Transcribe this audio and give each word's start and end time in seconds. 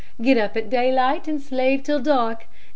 Get 0.19 0.35
up 0.39 0.57
at 0.57 0.71
daylight 0.71 1.27
and 1.27 1.39
slave 1.39 1.83
till 1.83 1.99
dark. 1.99 2.47